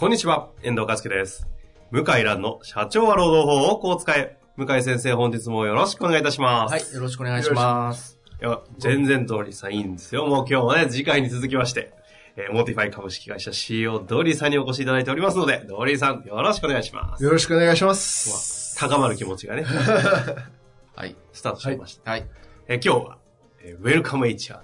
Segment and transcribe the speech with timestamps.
[0.00, 1.46] こんにちは、遠藤和樹です。
[1.90, 4.38] 向井蘭の社長は労働法をこう使え。
[4.56, 6.72] 向井先生、本日もよろしくお願いいたします。
[6.72, 8.18] はい、よろしくお願いします。
[8.40, 10.26] いや、全然ドリーさんいいんですよ。
[10.26, 11.92] もう今日もね、次回に続きまして、
[12.36, 17.22] えーモーティファイ株式会社 CEO ドリーさんにお越しいただいておりますので、ドリーさん、よろしくお願いします。
[17.22, 18.78] よろしくお願いします。
[18.78, 19.64] 高まる気持ちがね、
[20.96, 21.14] はい。
[21.34, 22.10] スタートしました。
[22.10, 22.26] はい。
[22.68, 23.18] えー今日は、
[23.62, 24.60] えーウェルカム HR、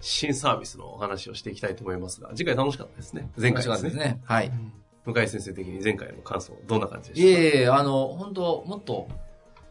[0.00, 3.28] 新サービスのお話をしていきたいと思いますが、次回楽しかったですね。
[3.36, 3.90] 前回ですね。
[3.90, 4.20] ですね。
[4.24, 4.52] はい。
[5.06, 7.40] 向井先生的に前回の感想、どんな感じでいした？
[7.40, 9.08] かえいえ、あの、本当もっと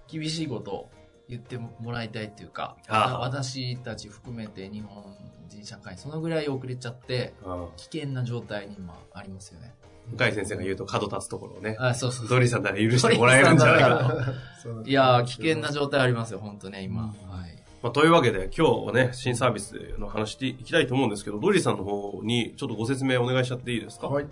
[0.07, 0.89] 厳しいことを
[1.27, 5.03] 言ってもらいたいっていうか、ああ私たち含めて日本
[5.49, 9.73] 人社会、そのぐらい遅れちゃって、うん危険な状態に今ありますよね。
[10.07, 14.25] 向井先生が言うと角立つところをね、あ、そうそうドリーさんなら許してもらえるんじゃないか
[14.63, 14.83] と。
[14.87, 17.07] いやー、危険な状態ありますよ、本当ね、今。
[17.07, 17.09] は
[17.47, 17.63] い。
[17.81, 24.07] まあ、というわけで、今日はね、新サービスの話していきたいと思うんですけど、ドリーさんの方にちょっとご説明お願いしちゃっていいですか？
[24.07, 24.27] はい。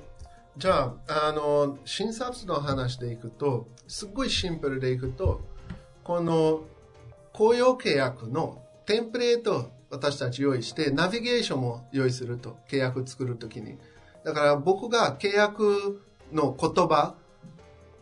[0.57, 5.41] じゃあ、あの、新サービスの話でいくと、すっごいシンプルでいくと、
[6.03, 6.61] この
[7.31, 13.77] 雇用契約のテンプレートを私たち用意して、ナビゲーションも用意すると、契約作るときに。
[14.23, 16.01] だから僕が契約
[16.31, 17.15] の言葉、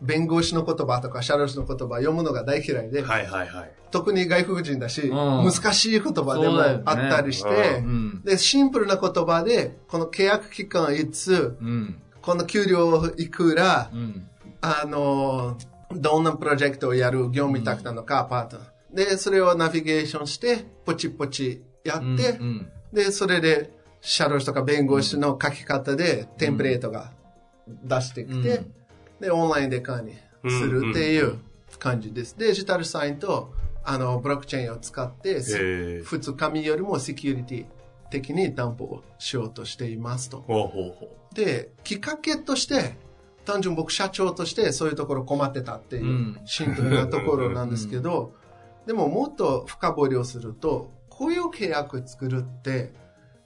[0.02, 3.72] 弁護士の言葉とか社労士の言葉読むのが大嫌いで、はいはいはい。
[3.90, 8.22] 特に外国人だし、ん難しい言葉でもあったりして、ううん。
[8.24, 12.02] で、シンプルな言葉で、この契約期間いつ、うん。
[12.22, 14.28] この給料いくら、うん。
[14.60, 15.58] あの、
[15.90, 19.10] どんなプロジェクトをやる業務委託なのか、パートナー。
[19.10, 22.68] で、それをナビゲーションして、ポチポチやって、うん。
[22.92, 27.12] で、それで、社労士とか弁護士の書き方で、テンプレートが
[27.84, 28.74] 出してきて、うん
[29.22, 30.14] で、オンラインで管理
[30.50, 31.38] するっていう
[31.78, 32.36] 感じです。
[32.36, 33.52] デジタルサインと、
[33.84, 37.66] あの、ブロックチェーンを使って、ー普通紙よりもセキュリティ
[38.12, 40.44] 的に担保をしようとしていますと。
[40.46, 42.94] ほうほうほで、きっかけとして、
[43.46, 48.34] 単純僕社長としてそういうところ困ってたっていううんシンプルなところなんですけど、
[48.86, 52.92] でももっと深掘りをすると、雇用契約作るって、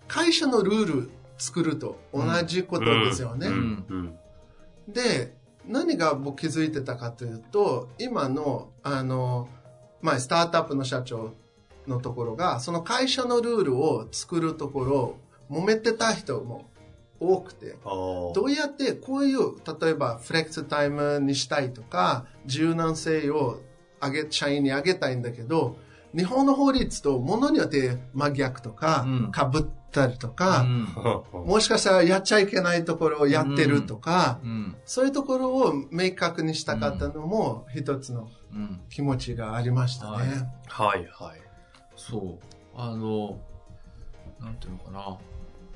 [0.08, 3.46] 会社のルール作ると同じことですよね。
[3.46, 3.50] う。
[3.50, 4.92] うんうん。
[4.92, 9.48] で、何が僕気づいてたかというと、今の、あの、
[10.00, 11.32] まあ、スタートアップの社長
[11.86, 15.16] のところが、その会社のルールを作るところ、
[15.50, 16.68] 揉めてた人も
[17.20, 19.38] 多くて、どうやってこういう、
[19.80, 23.60] 例えばフレックスタイムにしたいとか、柔軟性を
[24.02, 25.76] 上げ、社員に上げたいんだけど、
[26.16, 30.88] 日本の法律とものによって真逆とかうん、被ったりとか、うん
[31.46, 34.76] もしかしたらやっちゃいけないところをやってるとか、うん。
[34.84, 38.80] そういうところを明確にしたかったのも一つのうん。
[38.88, 40.48] 気持ちがありましたね。
[40.68, 41.45] はいはいはい。
[41.96, 42.46] そう。
[42.74, 43.38] あの、
[44.40, 45.18] なんていうのかな。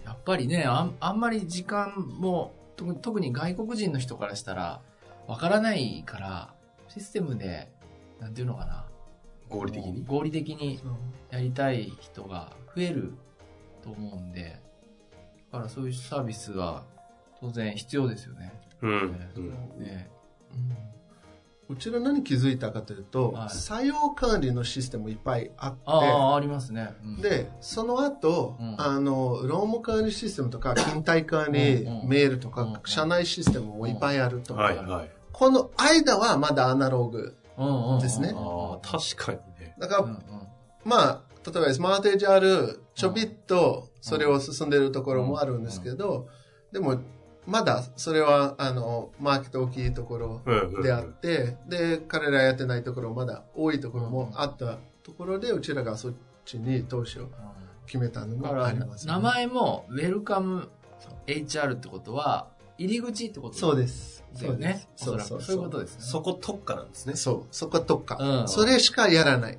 [0.05, 4.81] やっぱりね、あんあんまり時間も、特に特に外国人の人からしたら、
[5.27, 6.55] わからないから、
[6.89, 7.71] システムで、
[8.19, 8.87] なんていうのかな。
[9.49, 10.05] 合理的に？
[10.07, 10.81] 合理的に
[11.31, 13.15] やりたい人が増える
[13.83, 14.61] と思うんで、
[15.51, 16.85] だからそういうサービスは
[17.41, 18.53] 当然必要ですよね。
[18.83, 18.91] うん。
[18.91, 19.41] う
[19.81, 19.85] ん。
[19.85, 20.09] ね
[20.53, 20.90] う
[21.77, 26.91] ちら何気づいたかというと、はい採用管理のシステムいっぱいあって、ああ、ありますね。
[27.05, 34.55] うん、で、その後、うんあの、労務管理システムとか、勤怠管理、メールとか、うん社内システムもいっぱいあると。
[34.55, 35.11] はいはい。
[35.33, 37.37] この間はまだアナログ。
[37.59, 39.77] うんうんうんですねああ、確かにね。
[39.79, 40.21] だから、うんうん
[40.85, 46.29] まあ、例えばスマートエッジある、ちょびっとそれを進んでるところもあるんですけど、
[46.73, 47.01] でも、
[47.51, 56.13] まだそれは、あの、マーケット大きいところうんうんうんであって、で、彼らやってないところまだ多いところもあったところで、うちらがそっ
[56.45, 57.29] ちに投資を
[57.87, 59.13] 決めたのもだからあります、ね。
[59.13, 60.69] 名前もウェルカム
[61.27, 62.49] HR ってことは
[62.79, 64.25] 入り口ってことそうです。
[64.41, 64.87] だよね。
[64.97, 66.03] そうですおそらくそういうことですね。
[66.05, 67.17] そこ特化なんですね。
[67.17, 69.59] そう、そこ特化、うんそれしかやらない。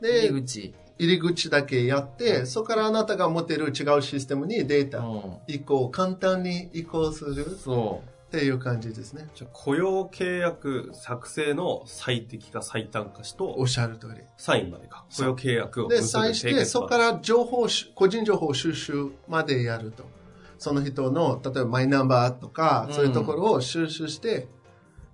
[0.00, 0.74] で、入り口。
[1.00, 7.56] 入り口だけやって、そこからあなたが持っている違うシステムにデータうん移行、簡単に移行する。
[7.58, 9.26] そっていう感じですね。
[9.34, 14.20] じゃあ雇用契約作成の最適化、最短化しおとっ、しゃる通り。
[14.36, 15.04] サインまでか。
[15.16, 20.04] 雇用契約をで、結ぶ際して、そこから情報し、個人情報収集までやると。
[20.58, 24.46] その人の、例えばマイナンバーとか、うんそういうところを収集して、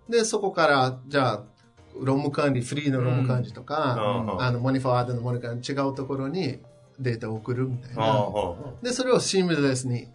[0.08, 1.42] で、そこから、じゃあ、
[2.00, 6.58] ローム管理、フリーのローム管理とか、うんあの、モニフォワードのモニ管理、違うところに
[6.98, 8.06] データを送るみたいあな。
[8.06, 10.08] あで、それをシームレスに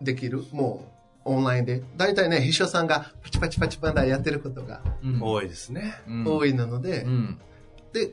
[0.00, 0.44] できる。
[0.52, 0.84] も
[1.24, 1.82] う、オンラインで。
[1.96, 5.94] 大体ね、秘書さんがパチパチパチパンダやってることがうん多いですね。
[6.06, 7.40] うん多いなので、うん。
[7.92, 8.12] で、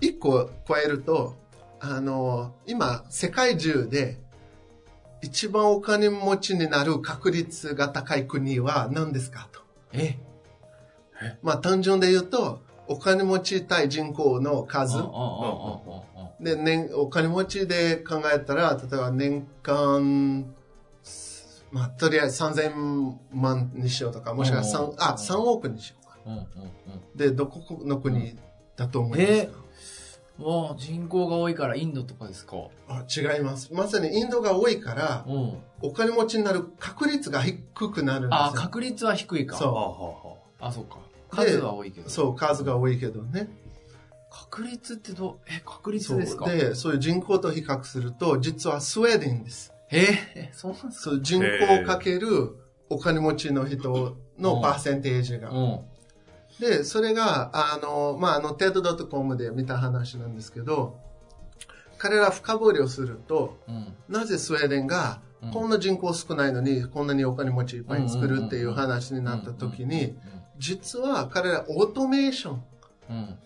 [0.00, 1.36] 一個加えると、
[1.80, 4.20] あの、今、世界中で、
[5.22, 9.60] 一番お金持ちになる確率が高い国は何ですかと。
[9.92, 10.16] え
[11.42, 14.96] まあ、単純で言うと、お金持ち対人口の数
[16.40, 20.54] で、年、お金持ちで考えたら、例えば年間、
[21.70, 26.46] まあ、とりあえず3000万にしようとか、もしくは3、あ、3億にしようか。
[27.14, 28.38] で、どこの国
[28.76, 29.46] だと思います？
[29.48, 29.52] か、
[30.38, 32.56] もう人口が多いからインドとかですか？
[32.88, 33.74] あ違います。
[33.74, 35.58] まさにインドが多いから、うん。
[35.82, 37.58] お金持ちになる確率が低
[37.90, 38.44] くなるんですよ。
[38.46, 39.56] あ、確率は低いか。
[39.56, 40.98] そうあ、そうか。
[41.36, 42.08] で数は多いけど。
[42.08, 43.48] そう、数が多いけどね。
[44.30, 46.48] 確率ってどう、え、確率ですか？
[46.48, 49.72] で、そういう人口と比較すると、実はスウェーデンです。
[49.90, 51.10] ええ、そうなんですか？
[51.10, 52.56] そう人口かける
[52.90, 55.50] お金持ちの人のパーセンテージが。
[55.50, 55.80] うん。
[56.60, 60.98] で、それが、あの、まあ、あの、TED.com で見た話なんですけど、
[61.98, 63.94] 彼ら深掘りをすると、うん。
[64.08, 70.16] なぜスウェーデンがうんこんな人口少ないのに、こんなにお金持ちいっぱい作るっていう話になった時に、
[70.58, 72.62] 実は彼らオートメーション、
[73.10, 73.16] うん。
[73.16, 73.38] うん。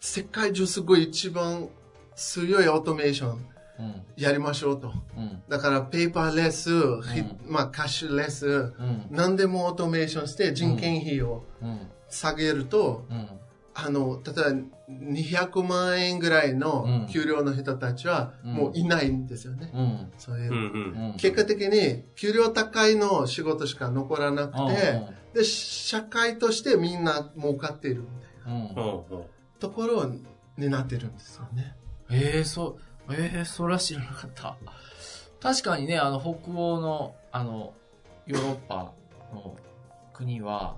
[0.00, 1.68] 世界中すごい一番
[2.14, 3.46] 強いオートメーション
[3.80, 4.02] うん。
[4.16, 4.92] やりましょうと。
[5.16, 5.42] うん。
[5.48, 6.70] だからペーパーレス、
[7.12, 8.50] ひまあ、キャッシュレス、う
[8.82, 9.06] ん。
[9.10, 11.80] 何でもオートメーションして人件費をうん。
[12.08, 13.28] 下げると、うん。
[13.76, 19.72] あの、例えば200万円ぐらいの給料の人たちはうんもういないんですよね。
[19.74, 20.12] うん。
[20.16, 20.54] そういうう。
[20.54, 21.06] んうん。
[21.10, 21.16] うん。
[21.16, 25.02] 結果的に給料高いの仕事しか残らなくて、
[25.34, 28.06] で、社会としてみんな儲かっているみ
[28.44, 29.24] たいなうん。
[29.58, 30.04] ところ
[30.56, 31.76] になってるんですよね。
[32.10, 32.78] ええそ
[33.08, 34.56] う、ええそれは知らなかった。
[35.40, 37.74] 確かにね、あの、北欧の、あの、
[38.26, 38.92] ヨーロッパ
[39.32, 39.56] の
[40.12, 40.76] 国は、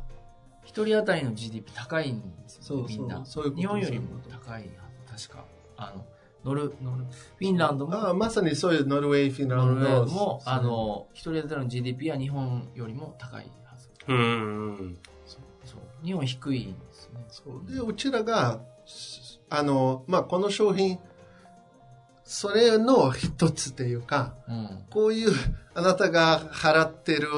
[0.64, 3.24] 一人当たりの GDP 高いんですよ、ね、みんな。
[3.24, 4.68] そういう日本よりも高い
[5.08, 5.44] 確か。
[5.76, 6.04] あの、
[6.44, 13.50] ノル、ノル、フィンランドも、ああまさにそういうノルウェー、フィンランドも、あ、の、一人当たりの GDP は日本よりも高い。
[14.08, 14.98] うんうん。
[15.26, 15.38] そ
[15.76, 16.06] う。
[16.06, 17.24] 日本低いんですね。
[17.28, 18.60] そうで、うちらが、
[19.48, 20.98] あの、まあ、この商品、
[22.24, 24.84] それの一つっていうか、うん。
[24.90, 25.30] こういう
[25.74, 27.28] あなたが払ってる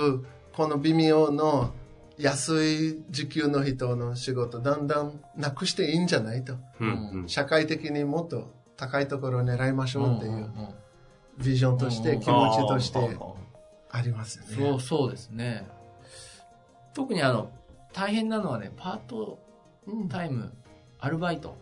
[0.52, 1.72] この微妙の
[2.18, 6.54] 安い時給の人の仕事だんだんなくしていいんじゃないと。
[6.80, 7.28] うんうん。
[7.28, 10.50] 社会的にもっと高いところを狙いましょうっていう
[11.36, 12.98] ビジョンとしてうん気持ちとして
[13.90, 14.70] ありますよね。
[14.70, 15.66] そう、そうですね。
[16.94, 17.50] 特にあの、
[17.92, 19.38] 大変なのはね、パート
[19.86, 20.52] うんタイム、
[20.98, 21.56] アルバイト。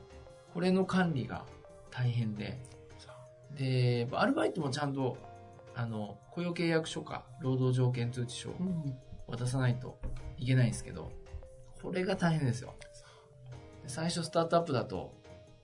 [0.53, 1.45] これの管理が
[1.91, 2.59] 大変で。
[3.57, 5.17] で、アルバイトもちゃんと、
[5.75, 9.99] あの、雇用契約書か、労働条件通知書をうん渡さないと
[10.39, 11.11] いけないんですけど、
[11.83, 12.75] これが大変ですよ。
[13.83, 15.15] で最初スタートアップだと、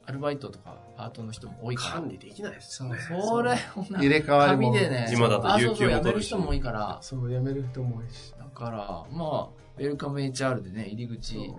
[0.04, 1.94] アルバイトとかパートの人も多いから。
[1.94, 2.98] 管理できないですよね。
[2.98, 8.34] それ、こんな入れ替わりも紙でね、今だとあ、そうそう、有給も辞め取るしる人も多いから、そう、辞める人も多いし。
[8.38, 8.78] だから、
[9.16, 11.54] まあ、ウェルカム HR でね、入り口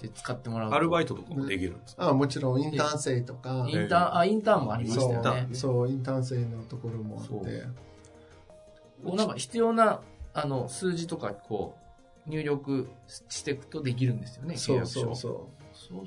[0.00, 0.76] で使ってもらうと。
[0.76, 2.08] アルバイトとかもできるんですか？
[2.08, 5.48] あもちろんインターン生とか、インターン、あ、インターンもありましたよそうね。
[5.52, 7.64] そう、インターン生のところもあそうって。
[9.04, 10.00] こうなんか必要な、
[10.34, 11.76] あの、数字とか、こ
[12.26, 12.88] う、入力
[13.28, 14.92] していくとできるんですよね、契そう約書。
[14.92, 15.57] そうそそうそうで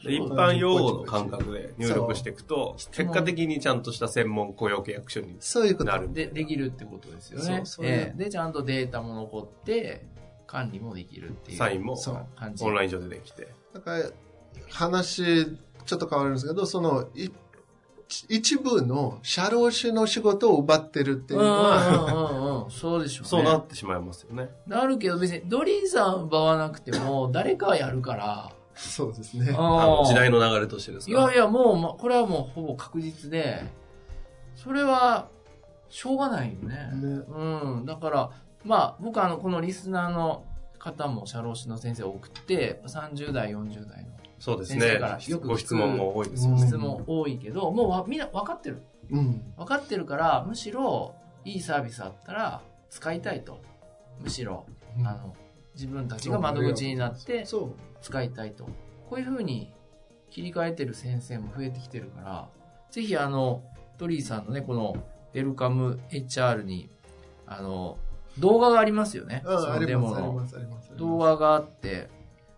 [0.03, 5.35] 一般用語の感覚で入力していくと、結果的にちゃんとした専門雇用契約書にう。
[5.39, 5.91] そういうこと。
[5.91, 6.13] なる。
[6.13, 7.45] で、できるってことですよね。
[7.45, 10.05] そうそうええで、ちゃんとデータも残って、
[10.45, 11.95] 管理もできるっていうサインも。
[12.61, 13.47] オンライン上でできて。
[13.73, 14.09] だから、
[14.69, 15.45] 話、
[15.85, 17.29] ちょっと変わるんですけど、その、い
[18.27, 22.71] 一部の社労士の仕事を奪ってるっていううんのは、うんうんうん。
[22.71, 23.29] そうでしょうね。
[23.29, 24.49] そうなってしまいますよね。
[24.67, 28.51] なるけど別にドリーさん奪わなくても誰かはやるから。
[28.75, 29.53] そうですね。
[29.57, 30.39] あの時代の。
[30.39, 31.11] の流れとしてですか？
[31.11, 33.63] いやいやもう、ま、これはもうほぼ確実で、
[34.55, 35.27] それは
[35.89, 36.75] しょうがないよね。
[36.93, 37.85] ねうん。
[37.85, 38.29] だから、
[38.63, 40.45] まあ僕あのこのリスナーの
[40.79, 46.65] 方も社労士の先生多くって、30代、40代のそうです先生ねからよくご質問も多いですようんね。
[46.67, 48.81] 質問多いけど、もうわみんな分かってる。
[49.11, 49.53] うん。
[49.57, 51.13] 分かってるから、むしろ
[51.45, 53.59] いいサービスあったら使いたいと。
[54.19, 54.65] むしろ
[54.97, 55.35] うんあの、
[55.81, 57.43] 自分たちが窓口になって。
[58.01, 58.65] 使いたいと。
[59.09, 59.73] こういうふうに
[60.29, 62.49] 切り替えてる先生も増えてきてるから、
[62.91, 63.63] ぜひあの、
[63.97, 64.95] ドリーさんのね、この、
[65.33, 66.89] ウェルカム HR に、
[67.47, 67.97] あの、
[68.37, 69.41] 動画がありますよね。
[69.45, 70.47] うん、そのデモの。
[70.97, 72.09] 動画があって、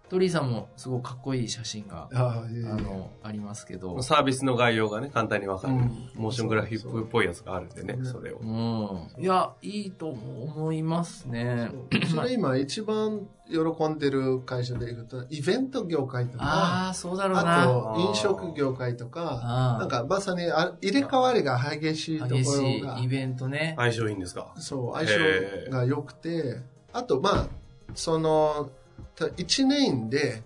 [0.10, 8.38] ドリーさんもすごくかっこいい写真が、あの、ありますけど、サービスの概要がね、簡単にわかる、うんモーショングラフィックっぽいやつがあるんでね、それを。
[8.38, 9.24] うん。
[9.24, 11.70] いや、いいと思いますね。
[12.14, 17.66] それ今一番喜んでる会社でいくと、イベント業界とか、ああ、そうだろうあな。
[17.66, 23.74] と飲食業界とか、あなんかまさにあ入れ替わりが激しいところがいイ、ベントね。
[23.78, 27.48] 相性いいんですかそう、相性が良くて、あとまあ、
[27.96, 28.70] その、
[29.16, 30.44] 1年で、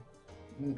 [0.62, 0.76] ん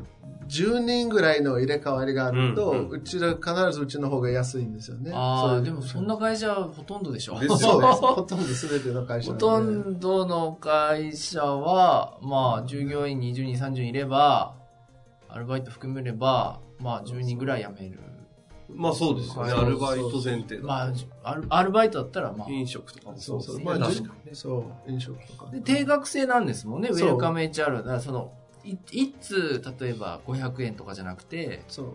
[0.50, 5.12] 10人ぐらいの入れ替わりがあると、ううんちら必ずうちの方が安いんですよね。
[5.14, 7.40] ああ、でもそんな会社はほとんどでしょ。
[7.40, 8.00] ですそうです。
[8.00, 9.38] ほとんど全ての会社ほ。
[9.38, 14.56] とんどの会社は、まあ、従業員20人、30人いれば、
[15.30, 18.00] アルバイト含めれば、まあ、10人ぐらい辞める。
[18.76, 19.52] まあそうですよね。
[19.52, 23.56] アルバイト前提だとまあ、アルアルバイトだったら、まあ、飲食とかもそそう。
[23.56, 23.64] そう。
[23.66, 24.36] まあ、じ確かにね。
[24.36, 25.52] そう、飲食とか。
[25.52, 27.78] で、定額制なんですもんね、ウェルカム HR。
[27.78, 28.32] だからその、
[28.64, 31.88] い一通、例えば500円とかじゃなくて、そう。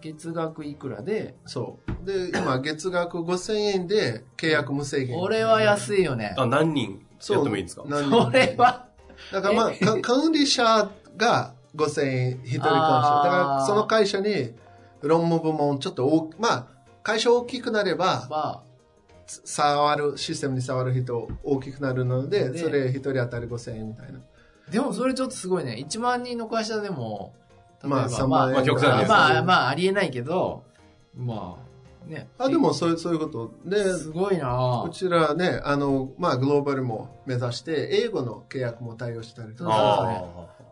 [0.00, 2.06] 月額いくらで、そう。
[2.06, 5.16] で、今、月額5000円で契約無制限。
[5.16, 6.34] これは安いよね。
[6.36, 7.84] あ、何人やってもいいんですか？
[7.86, 8.86] 何人これは、
[9.32, 13.24] だからまあ、 か管理者が5000円一人コンション。
[13.24, 14.54] だからその会社に
[15.02, 16.66] 論務部門ちょっと大まあ、
[17.02, 18.62] 会社大きくなれば、ま
[19.26, 24.18] 触る、システムに触る人大きくなるので、でそれ一人当たり5000円みたいな。
[24.68, 25.84] あ、でもそれちょっとすごいね。
[25.86, 27.34] 1万人の会社でも、
[27.82, 28.54] 例えばまあ、3万円。
[28.54, 30.64] まあ極端にまあ、まあ、ありえないけど、
[31.16, 31.56] ま
[32.06, 32.28] あ、ね。
[32.38, 33.52] あ、でもそういう、そういうこと。
[33.64, 40.24] で、すごいなうちらね、あの、まあ、グローバルも目指して、英語の契約も対応したりとか、あ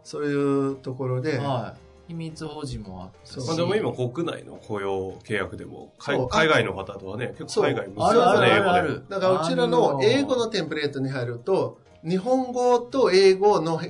[0.03, 1.90] そういうところで、はい。
[2.11, 3.19] 秘密保持もあって。
[3.25, 3.47] そうあ。
[3.49, 9.05] まあでも今国内の雇用契約でも、海外の方とはね、結構海外あるあるあるあ英語でる。
[9.09, 13.81] だからうちらの英語のテンプレートに入ると、日本語と英語の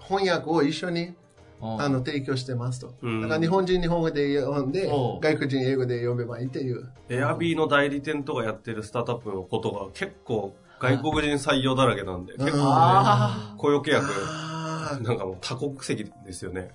[0.00, 1.14] 翻訳を一緒に
[1.60, 2.94] うんあの提供してますと。
[3.02, 6.90] うんだから日本人日本語で読んで外国人英語で読めばいいっていう。
[7.08, 16.70] エアビーの代理店とかやってるスタートアップのことが結構外国人採用だらけなんで、結構あ雇用契約、あなんかもう多国籍ですよね。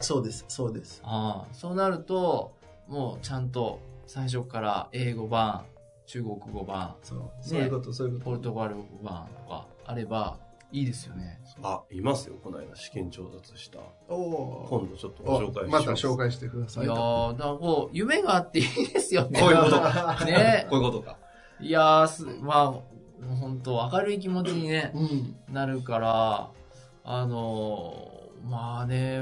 [0.00, 1.00] そうです、そうです。
[1.04, 2.52] ああ、そうなると、
[2.88, 5.64] もうちゃんと最初から英語版、
[6.06, 8.48] 中国語版、そうそういうこと、そういうポルこと。
[8.50, 10.38] トガル版とかあれば
[10.70, 11.40] いいですよね。
[11.62, 13.78] あ、いますよ、この間試験調達した。
[14.08, 15.70] おお今度ちょっとご紹介しー。
[15.70, 15.86] ます。
[15.86, 16.84] また紹介してください。
[16.84, 19.40] いやー、だからこう、夢があっていいですよね。
[19.40, 20.24] こういうことか。
[20.26, 21.16] ね こういうことか。
[21.60, 22.74] いやーす、まあ、
[23.40, 25.36] 本当明るい気持ちにね、うん。
[25.54, 26.50] なるから、
[27.04, 29.20] あのーまあね、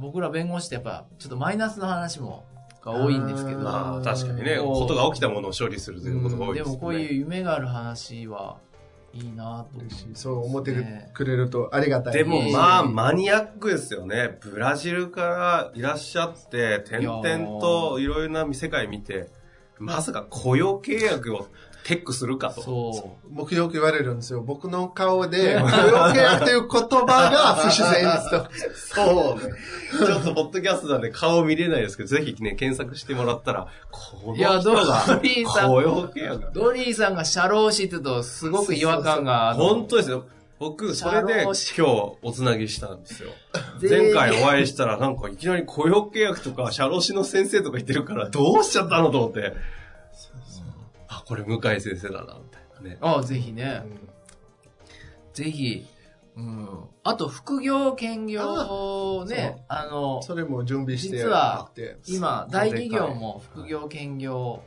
[0.00, 2.44] 僕ら弁護士ってやっぱ、ちょっとマイナスの話も、
[2.84, 6.70] が多いんですけど、まあ確かにね、ことが起きたものを処理するということが多いですよね。
[6.72, 8.56] でもこういう夢がある話は
[9.14, 10.06] いいなと思嬉しい。
[10.14, 10.72] そう思って
[11.14, 12.12] くれるとありがたい。
[12.14, 14.38] でもまあマニアックですよね。
[14.40, 19.28] ブラジルからいらっしゃって、点々といろいろな世界見て、
[19.78, 21.46] まさか雇用契約を
[21.84, 22.62] テックするかと。
[22.62, 24.40] そ僕よく言われるんですよ。
[24.40, 29.04] 僕の顔で、雇用契約という言葉が 不自然ですと。
[29.04, 29.54] そうね。
[30.06, 36.50] ちょっとポッドキャストなんで顔見れないですけど、ぜひね、検索してもらったら、このいやどう人がドリーさん雇用契約う。。
[36.52, 39.50] ドリーさんが社労士って言うと、すごく違和感が。
[39.50, 40.24] あの本当ですよ。
[40.62, 41.82] 僕、それで今日
[42.22, 43.30] おつなぎしたんですよ。
[43.80, 49.54] 前回お会いしたらなんかいきなり雇用契約とか社労士の先生とか言ってるからどうしちゃったのと思って。
[51.22, 52.98] あ、これ向井先生だな、みたいなね。
[53.00, 53.82] あぜひね。
[55.32, 55.86] ぜひ。
[56.36, 56.68] うん。
[57.04, 61.70] あと、副業、兼業ね、あの、それも準備して実は。
[62.06, 64.62] 今、大企業も副業、兼業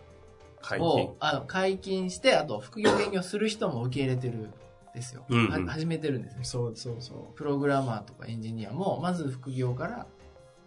[0.61, 1.15] 解禁を。
[1.19, 4.53] あの解禁して、あと副業兼業する人も受け入れてるん
[4.93, 5.25] ですよ。
[5.29, 6.43] うんうんは始めてるんですね。
[6.43, 7.35] そうそうそう。
[7.35, 10.05] プログラマーとかエンジニアも、まず副業から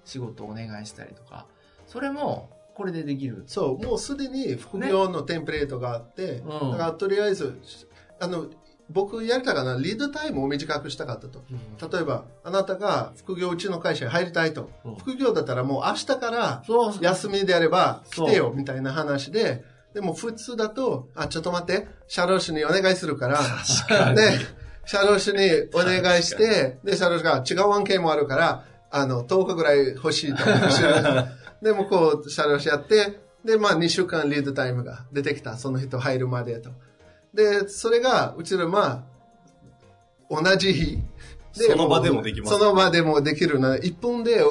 [0.05, 1.47] 仕事をお願いしたりとか、
[1.87, 3.43] それもこれでできる。
[3.49, 7.61] そう、もうすでに副業のテンプレートがあって、うんだからとりあえず、
[8.21, 8.47] あの、
[8.89, 11.43] 僕やりたかな、リードタイムを短くしたかったと。
[11.93, 14.71] 例えば、あなたが副業うちの会社に入りたいと。
[14.85, 16.63] うん副業だったらもう明日から。
[17.01, 24.39] 休みであれば来てよみたいな話で、でも普通だと、あ、ちょっと待って、社労士にお願いするから、で、
[24.87, 25.39] 社労士に
[25.75, 30.45] お願いして、で、社労士が違う案件もあるから、あの、10日ぐらい欲しいと。
[31.63, 35.57] でもこう、社労士やって、で、まあ2週間リードタイムが出てきた。
[35.57, 36.71] その人入るまでと。
[37.35, 39.05] で、それが、うちらま
[40.31, 40.99] あ、同じ日
[41.53, 44.43] その場でもできますその場でもできるので、1分で、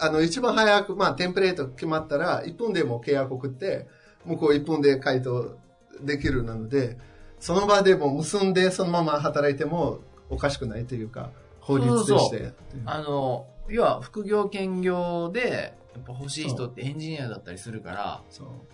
[0.00, 3.86] あの、一番早く、まあ、テンプレート決まったら、1分でも契約送って、
[4.24, 5.56] 向こう1分で回答
[6.02, 6.98] できるなので、
[7.40, 12.08] その場でも結んで、そのまま働いてもおかしくないというか、法律でして。
[12.10, 12.52] そうそう
[12.86, 18.22] あの、要は副業兼業で、やっぱ欲しい人ってエンジニアだったりするから、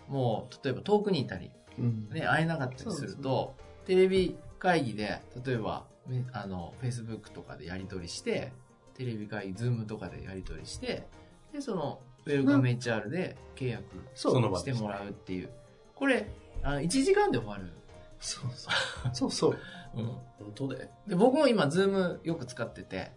[0.09, 3.55] もう、例えば遠くにいたり、うんね、会えなかったりすると、
[3.87, 8.53] テレビ会議で、例えば、ねあの、Facebook とかでやり取りして、
[8.95, 11.07] テレビ会議、Zoom とかでやり取りして、
[11.53, 15.51] で、その、ウェルカム HR で契約してもらうっていう。
[15.95, 16.29] これ、
[16.63, 17.73] あの、1時間で終わる。
[18.21, 19.15] そうそう。
[19.15, 19.59] そうそう。
[19.95, 20.05] うん。
[20.05, 20.21] 本
[20.55, 23.13] 当でで、僕も今、Zoom よく使ってて、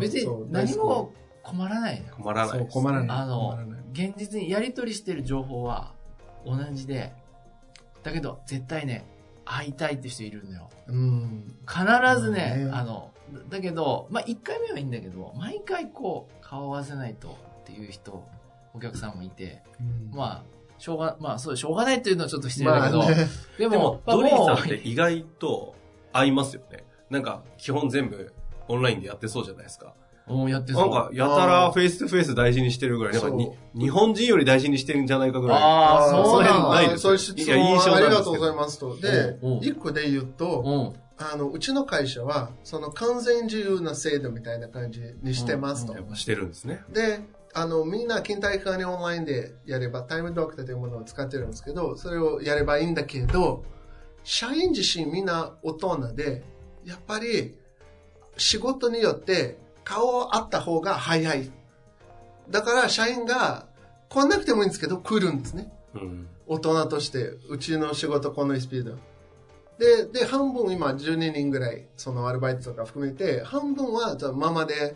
[0.00, 2.66] 別に何も困らない困らない。
[2.68, 3.18] 困らない。
[3.18, 3.58] あの
[3.92, 5.92] 現実にやり取りしてる情報は
[6.44, 7.12] 同じで、
[8.02, 9.04] だけど絶対ね、
[9.44, 10.70] 会いたいって人いるんだよ。
[10.86, 11.56] うん。
[11.66, 11.82] 必
[12.20, 18.24] ずね、うんねあの、だだけど、まあ、1回目はいいんだけど、毎回こう、顔合わせないとっていう人、
[18.74, 20.44] お客さんもいて、うんまあ、
[20.78, 23.16] しょうが、まあ、そう、しょうがないっていうのはちょっと失礼だけど、まあね、
[23.58, 25.74] ででも、まあドリーさんって意外と
[26.12, 26.84] 合いますよね。
[27.10, 28.32] なんか、基本全部
[28.68, 29.94] オンラインでやってそうじゃないですか。
[30.30, 35.58] もうやってそうんなか、やたら face to face 大事にしてるぐらい、なんか日本人より大事にしてるんじゃないかぐらい。
[35.58, 38.96] ああ、ーそうなのないですそういうありがとうございますと。
[38.96, 41.10] で一個で言うと、うん。
[41.22, 45.92] あの、うちの会社は、その完全自由な制度みたいな感じにしてますと。
[45.92, 46.82] やっぱしてるんですね。
[46.90, 47.20] で、
[47.52, 53.64] あの、みんな勤怠管理オンラインでやれば、 Time Doctor というものを使ってるんですけど、それをやればいいんだけど、
[54.24, 56.42] 社員自身みんな大人で、
[56.86, 57.58] やっぱり
[58.36, 59.58] 仕事によって
[59.90, 61.50] 顔あった方が早い。
[62.48, 63.66] だから社員が
[64.08, 65.72] 来なくてもいいんですけど、来るんですね。
[65.94, 66.28] うん。
[66.46, 68.96] 大人として、うちの仕事このスピード。
[69.78, 74.94] で、で、半分今12人ぐらい、そのアルバイトとか含めて、半分はじゃあママで、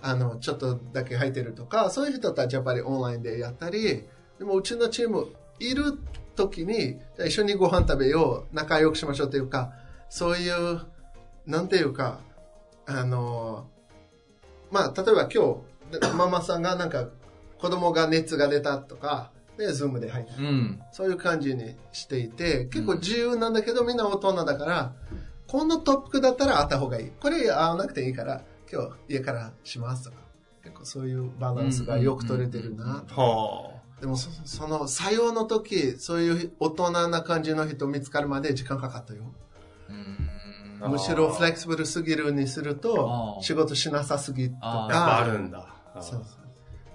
[0.00, 4.04] あの、ちょっとだけ入ってるとか、そういう人たちやっぱりオンラインでやったり、
[4.38, 5.28] でもうちのチーム
[5.60, 5.98] いる
[6.34, 9.72] 時に、一緒にご飯食べよう、仲良くしましょうというか、
[10.08, 10.80] そういう、
[11.46, 12.18] なんていうか、
[12.86, 13.68] あの、
[14.72, 15.62] まあ、例えば今
[16.00, 17.08] 日、ママさんがなんか、
[17.58, 20.34] 子供が熱が出たとか、で、ズームで入った。
[20.36, 20.80] うん。
[20.92, 24.94] そういう感じにしていて、結構自由なんだけど、みんな大人だから、
[25.46, 27.12] このトピックだったらあった方がいい。
[27.20, 30.16] これ会わなくていいから、今日家からしますとか。
[30.64, 33.04] 結構そういうバランスがよく取れてるな。
[33.10, 39.22] はでもそ、その採用の時、そういう大人な感じの人見つかるまで時間かかったよ。
[39.90, 40.31] うん
[40.88, 44.94] むしろフレキシブルすぎるにすると仕事しなさすぎとあーあ。
[44.94, 45.32] やっぱあか。
[45.32, 45.66] るんだ。
[45.94, 46.22] あーそう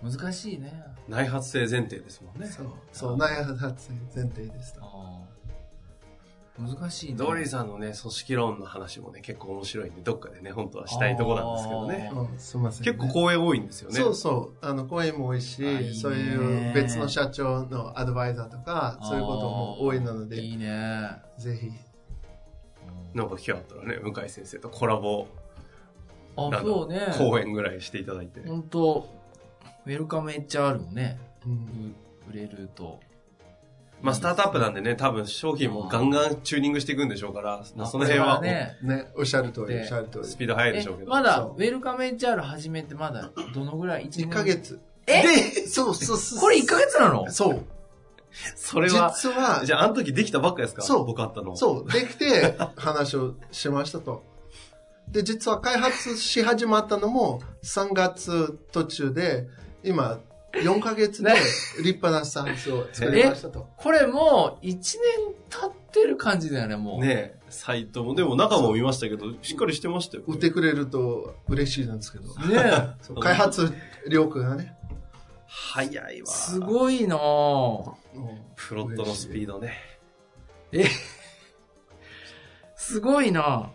[0.03, 0.83] 難しいね。
[1.07, 2.47] 内発性前提ですもんね。
[2.47, 2.67] そう。
[2.91, 4.81] そう、内発前提ですと。
[4.83, 5.37] あー
[6.59, 7.17] 難しいね。
[7.17, 12.11] ドリーさんのね、組織論の話もね、結構面白いんで、どっかでね、本当はしたいとこなんですけどね。
[12.11, 12.91] うん、すみません、ね。
[12.93, 13.95] 結構講演多いんですよね。
[13.95, 14.65] そうそう。
[14.65, 21.21] あの、声も多いし、そういう別の社長のアドバイザーとか、そういうことも多いので、いいね。
[21.37, 21.71] ぜひ。
[23.17, 25.27] なんか機会あったらね、向井先生とコラボ
[26.37, 26.99] あ、そうね。
[26.99, 28.47] か講演ぐらいしていただいて。
[28.47, 29.09] 本当
[29.85, 32.99] ウェルカム HR もね、うんう売れると。
[34.01, 38.77] まあ、スタートアップなんでね、多分商品もガンガンチューニングしていくんでしょうから、その辺はね。
[38.83, 40.25] ね、おっしゃる通り、でおっしゃる通り。
[40.25, 41.09] スピード速いでえしょうけど。
[41.09, 44.79] まだ、ウェルカム HR 始めてまだ、どのぐらい ?1 1ヶ月。
[45.07, 45.23] え？
[45.23, 46.39] で、そうそうそう。
[46.39, 47.31] これ1ヶ月なの？
[47.31, 47.65] そう。
[48.55, 50.81] それは、実は、じゃあ、あの時できたばっかですか？
[50.81, 51.55] そう僕あったの。
[51.55, 54.23] そう、できて話をしましたと。
[55.09, 59.47] で、実は開発し始まったのも3月途中で、
[59.83, 60.19] 今、
[60.53, 61.39] 4ヶ月でね
[61.77, 63.67] 立派なサービスを作りましたと。
[63.77, 64.81] これもう、1年
[65.49, 67.01] 経ってる感じだよね、もう。
[67.01, 70.23] ねえサイトも、でも中も見ましたけど、しっかりしてましたよ。
[70.27, 72.33] 売ってくれると嬉しいなんですけど。
[72.47, 72.89] ね
[73.21, 73.71] 開発
[74.09, 74.75] 力がね。
[75.45, 76.27] 早いわ。
[76.27, 77.93] すごいなぁ。
[78.55, 79.73] プロットのスピードね。
[82.75, 83.69] すごいなぁ。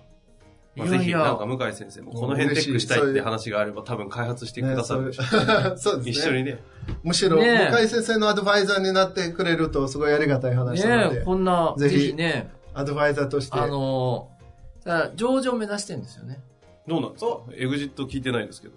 [0.75, 5.71] まあ、ぜひ、なんか向井先生もこの辺テックしたいって話があれば多分開発してくださるでしょう。
[5.71, 6.11] ねそうですね。
[6.13, 6.63] 一緒にね。
[7.03, 13.59] むしろ、ね向井先生のアドバイザーになってくれるとすごいありがたい話なので、ねこんな、ぜぜひひね、アドバイザーとして。
[13.59, 16.41] あのー、さ上場目指してるんですよね。
[16.89, 17.41] どうなんですか？
[17.55, 18.75] エグジット聞いてないですけど。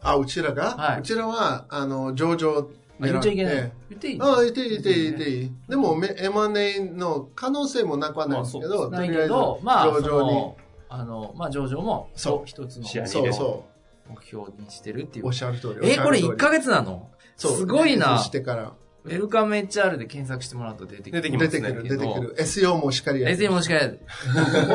[0.00, 2.64] あ、うちらが、はいうちらは、あの、上場あ
[3.00, 3.54] 言っちゃいけない。
[3.54, 4.20] 狙って言っていい？
[4.20, 5.52] ああ、いていい、いていい、いていい。
[5.68, 10.56] でも、め M&A の可能性もなくはないんですけど、ないけど、まあ、そ上場にの、
[10.88, 13.64] あの、まあ、上場も、そう一つのそうそ
[14.08, 15.28] 目標にしてるっていうう。
[15.28, 15.32] おっ。
[15.32, 15.90] しゃる通り。
[15.90, 17.10] え、これ1ヶ月月なの？
[17.36, 18.72] すごいなしてから。
[19.04, 21.22] ウェルカム HR で検索してもらうと出てくる。
[21.22, 22.36] 出てきますね出てくる、出てくる。
[22.38, 23.34] SEO もしっかりやる。
[23.34, 23.96] え、でもしかやこ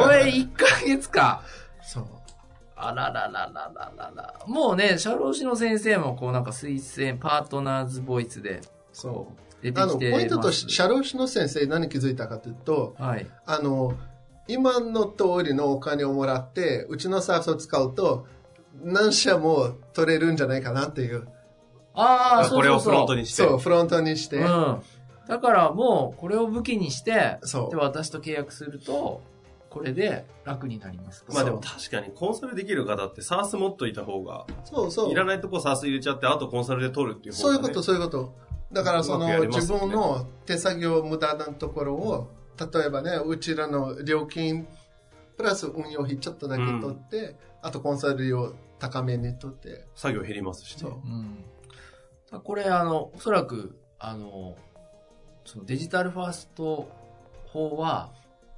[0.10, 1.44] れ1ヶ月か。
[1.84, 2.06] そう。
[2.88, 4.34] あららららららら。
[4.48, 9.44] もうね、社労士の先生もこうなんか推薦、パートナーズボイスでそう。
[9.64, 13.28] 出てあの、きてポイントと社労士の先生何気づいたかというと、はい。
[13.46, 13.94] あの、
[14.48, 18.28] 今の通りのお金をもらって、うちのサービスを使うと、
[18.84, 21.28] 何社も取れるんじゃないかなっていう。
[21.94, 22.58] ああ、そうそうそう。
[22.58, 23.44] これをフロントにして。
[23.44, 24.38] そう、フロントにして。
[24.38, 24.82] うん。
[25.28, 29.22] だからもう、これを武器にして、そうで、私と契約すると、
[29.74, 31.26] これで楽になります。
[31.28, 35.12] まあでも確かにコンサルできる方ってサース持っといた方が、そうそう。
[35.12, 37.56] いらないとこサース入れちゃって、あとコンサルで取るっていう方が、ね。
[37.56, 38.36] そういうこと、そういうこと。
[38.72, 42.28] だからその、ね分の手作業無駄なところを、
[42.60, 44.68] 例えばね、うちらの料金、
[45.38, 50.82] プラス運用費ちょっとだけ取って、あとコンサル料高めに取って、作業減りますしね。
[50.82, 50.92] そう。
[50.92, 51.44] うん。
[52.32, 54.56] だこれ、あの、おそらく、あの、
[55.46, 56.90] そのデジタルファースト
[57.48, 58.12] 法は、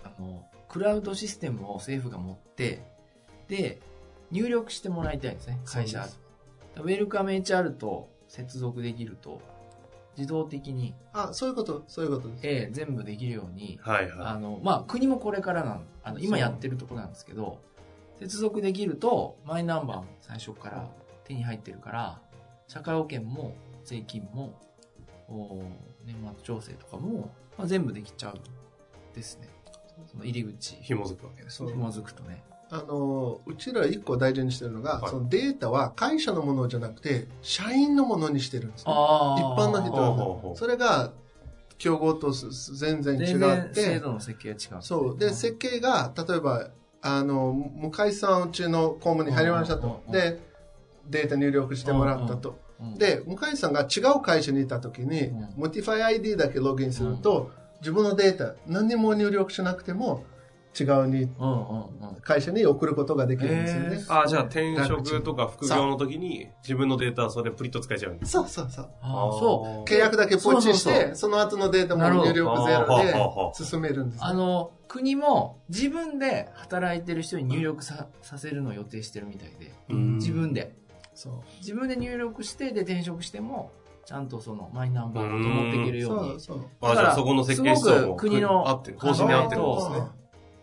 [0.04, 2.84] あの、クラウドシステムを政府が持って、
[3.48, 3.80] で、
[4.30, 6.06] 入力してもらいたいんですね、会社。
[6.76, 9.40] ウェルカム HR と接続できると、
[10.18, 12.48] 自動的に、あ、そういうこと、そういうことです。
[12.48, 17.62] ええ全部できるように、はいはあの、まあ、国もこれからなん、あの、今やってるところなんですけど、
[18.20, 20.90] 接続できると、マイナンバーも最初から
[21.24, 22.22] 手に入ってるから、
[22.68, 24.60] 社会保険も税金も、
[25.30, 25.64] お
[26.06, 28.40] 年末調整とかも、まあ、全部できちゃう
[29.16, 29.48] ですね。
[30.12, 31.58] その入り口い。、紐づくわけです。
[31.58, 32.44] そう紐づくとね。
[32.72, 38.94] あの、うちら一個大事にしてるのが、はいそのデータは会社のものじゃなくて、社員のものにしてるんですね。
[38.96, 40.52] あ一般の人は。
[40.54, 41.12] うそれが、
[41.78, 44.82] 競合とす全然違全って然制、度の設計が違う。
[44.82, 45.18] そう。
[45.18, 46.70] で、設計が、例えば、
[47.02, 49.82] あの、向井さんうちの公務に入りましたと。
[49.82, 50.40] うんうんうんで、
[51.08, 52.58] データ入力してもらったと。
[52.82, 57.52] うん、で、向井さんが違う会社にいたときに、うんモティファイ ID だけログインすると、
[57.86, 60.26] 自分のデータ、何にも入力しなくても、
[60.78, 62.22] 違うに、うんうんうん。
[62.22, 63.96] 会社に送ることができるんですよね。
[63.96, 68.32] へーああ、じゃあ転職とか副業の時に自分のデータはそれでプリッと使えちゃうんです。
[68.32, 68.90] そうそうそう。
[69.04, 69.90] そう。
[69.90, 74.28] 契約だけポチして、その後のデータも入力ゼロで進めるんです、ね。
[74.28, 80.76] あの、国も自分で働いてる人に入力ささせるのを予定してるみたいで、うん自分で。
[81.14, 81.34] そう。
[81.60, 83.72] 自分で入力して、で転職しても、
[84.06, 86.30] ちゃんとそのマイナンバーを持っていけるように。
[86.32, 86.66] そうそう。
[86.82, 88.64] ああ、じゃあそこの設計思想すごもく国の。
[88.64, 90.08] 方針に合ってるんですね。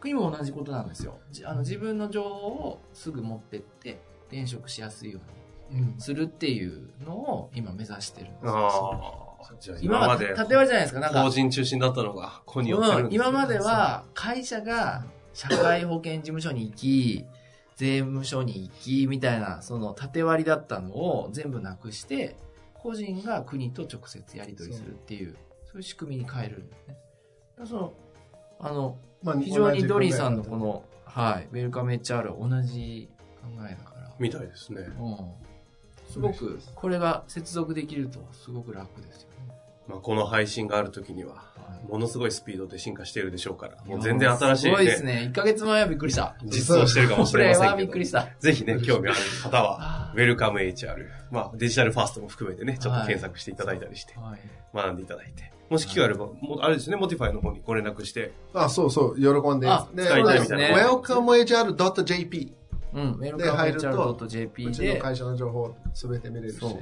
[0.00, 1.18] 国も同じことなんですよ。
[1.30, 5.20] じあの自分の情報をすぐ持ってって、転職しやすいよ
[5.72, 8.52] ううんにするっていうのを今目指してるんですよ。
[8.52, 11.00] ああ、じゃあ今まで、縦割りじゃないですか。
[11.00, 17.26] なんか法、人中心だったのが、ここに寄ってる今までは会社が社会保険事務所に行き、
[17.76, 22.36] 税務署に行き、みたいな、その縦割りだったのを全部なくして、
[22.82, 26.88] 個人が国と直接やり取りするっていう、そういう仕組みに変えるんですね。
[26.88, 27.00] だか
[27.60, 27.92] らその、
[28.58, 33.08] あの、まあ非常にドリーさんのこの、はい、ウェルカム HR は同じ
[33.40, 34.82] 考えだから、みたいですね。
[34.98, 35.16] うん。
[36.10, 39.61] すごく、これが接続できるとすごく楽ですよね。
[39.92, 41.52] まあ、この配信がある時には、はい
[41.88, 45.20] ものすごいスピードで進化しているでしょうから、もう全然新しいすごいですね、ね。
[45.30, 46.36] 1ヶ月前はびっくりした。
[46.44, 48.28] 実装してるかもしこれはれませんけど、びっくりした。
[48.38, 54.40] ぜひね、興味ある方は、あウェルカム HR、まあ、デジタルファーストも含めてね、ちょっと検索していただいたりしてー、はい。
[54.74, 59.68] 学んでいただいて、もし機会あれば、もうあれですね、モティファイの方にご連絡して、あ、そうそう、喜んで。
[59.68, 62.52] あで使いたいみたいな welcomehr.jp。
[62.94, 66.78] うん、ウェルでカム入ると HR.jp うちので、会社の情報すべて見れるしそ。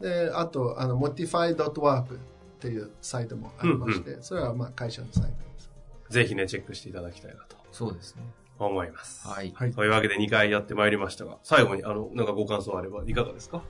[0.00, 2.31] で、あと、あの、motify.work
[2.62, 5.70] っていうサイトもありまして、それはまあ会社のサイトです。
[6.10, 8.22] ぜひね、チェックしていただきたいなとそうですね。
[8.58, 9.26] 思います。
[9.26, 9.52] はい。
[9.56, 9.72] はい。
[9.72, 13.64] というわけで2回やってまいりましたが、最後に、あの、なんかご感想あればいかがですか？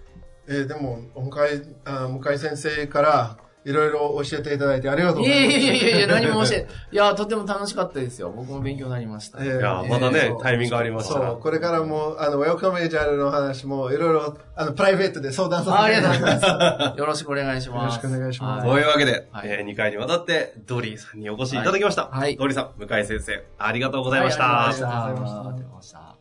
[0.48, 5.58] えーでも、向井、あ向井先生からいろいろ教えていただいてありがとうございます。
[5.58, 8.30] いやいやいやいや、何も教え、いや、とても楽しかったですよ。
[8.34, 9.38] 僕も勉強になりました。
[9.38, 11.40] えーいや、えーまだねタイミングありましたらそう、。
[11.40, 16.46] これからも、あの、ウェルカムエージャーの話もいろいろ、あの、プライベートで相談さあありせていがとうただきます。
[16.46, 16.98] ございます。
[16.98, 17.78] よろしくお願いします。
[17.78, 22.06] よろしくお願いしますとはいいうわけで、はいえ2回にわたって、ドリーさんにお越しいただきました。
[22.06, 24.42] はいドリーさん、向井先生、ありがとうございました。
[24.44, 26.16] はいありありがとうございましたがとうございました。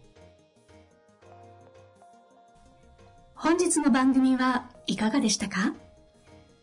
[3.35, 5.73] 本日の番組はいかがでしたか？